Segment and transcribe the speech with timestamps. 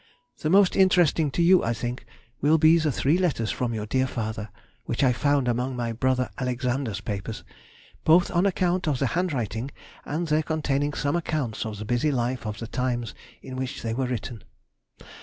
[0.39, 2.05] The most interesting to you, I think,
[2.41, 4.49] will be the three letters from your dear father
[4.85, 7.43] (which I found among my brother Alexander's papers),
[8.03, 9.69] both on account of the handwriting
[10.03, 13.93] and their containing some accounts of the busy life of the times in which they
[13.93, 14.43] were written.